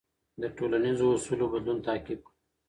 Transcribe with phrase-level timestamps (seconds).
[0.41, 2.33] د ټولنیزو اصولو بدلون تعقیب کړه.